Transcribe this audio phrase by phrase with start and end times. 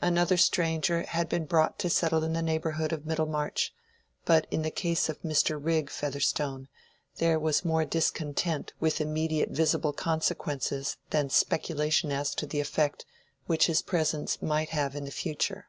[0.00, 3.72] Another stranger had been brought to settle in the neighborhood of Middlemarch,
[4.24, 5.58] but in the case of Mr.
[5.60, 6.68] Rigg Featherstone
[7.16, 13.04] there was more discontent with immediate visible consequences than speculation as to the effect
[13.46, 15.66] which his presence might have in the future.